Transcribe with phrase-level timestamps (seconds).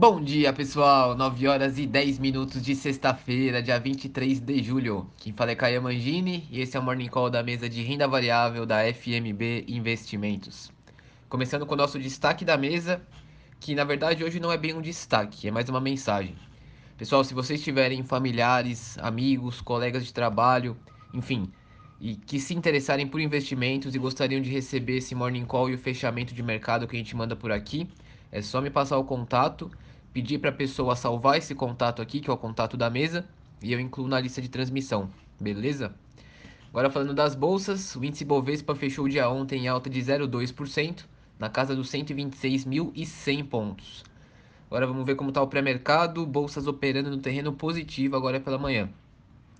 [0.00, 1.16] Bom dia, pessoal.
[1.16, 5.10] 9 horas e 10 minutos de sexta-feira, dia 23 de julho.
[5.16, 8.06] Quem fala é Caia Mangini e esse é o Morning Call da mesa de renda
[8.06, 10.70] variável da FMB Investimentos.
[11.28, 13.02] Começando com o nosso destaque da mesa,
[13.58, 16.36] que na verdade hoje não é bem um destaque, é mais uma mensagem.
[16.96, 20.76] Pessoal, se vocês tiverem familiares, amigos, colegas de trabalho,
[21.12, 21.50] enfim,
[22.00, 25.78] e que se interessarem por investimentos e gostariam de receber esse Morning Call e o
[25.78, 27.88] fechamento de mercado que a gente manda por aqui,
[28.30, 29.68] é só me passar o contato
[30.18, 33.24] pedir para a pessoa salvar esse contato aqui, que é o contato da mesa,
[33.62, 35.08] e eu incluo na lista de transmissão,
[35.40, 35.94] beleza?
[36.70, 41.04] Agora falando das bolsas, o índice Bovespa fechou o dia ontem em alta de 0,2%,
[41.38, 44.04] na casa dos 126.100 pontos.
[44.66, 48.90] Agora vamos ver como está o pré-mercado, bolsas operando no terreno positivo agora pela manhã.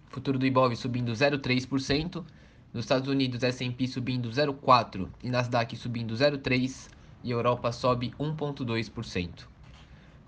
[0.09, 2.25] Futuro do Ibov subindo 0,3%,
[2.75, 6.91] nos Estados Unidos S&P subindo 0,4% e Nasdaq subindo 0,3%
[7.23, 9.58] e Europa sobe 1,2%.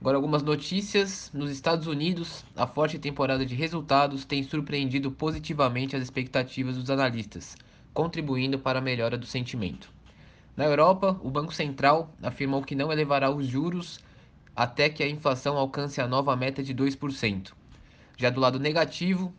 [0.00, 1.30] Agora, algumas notícias.
[1.34, 7.54] Nos Estados Unidos, a forte temporada de resultados tem surpreendido positivamente as expectativas dos analistas,
[7.92, 9.92] contribuindo para a melhora do sentimento.
[10.56, 14.00] Na Europa, o Banco Central afirmou que não elevará os juros
[14.56, 17.52] até que a inflação alcance a nova meta de 2%.
[18.16, 19.34] Já do lado negativo,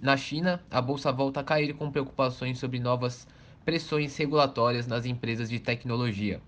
[0.00, 3.26] na China, a bolsa volta a cair com preocupações sobre novas
[3.64, 6.40] pressões regulatórias nas empresas de tecnologia.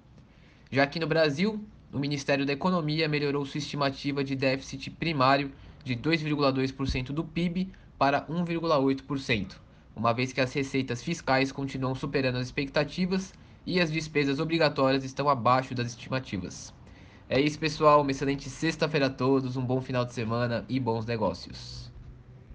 [0.70, 1.60] Já aqui no Brasil,
[1.92, 5.50] o Ministério da Economia melhorou sua estimativa de déficit primário
[5.84, 9.56] de 2,2% do PIB para 1,8%,
[9.96, 13.32] uma vez que as receitas fiscais continuam superando as expectativas
[13.66, 16.72] e as despesas obrigatórias estão abaixo das estimativas.
[17.28, 18.02] É isso, pessoal.
[18.02, 21.89] Uma excelente sexta-feira a todos, um bom final de semana e bons negócios.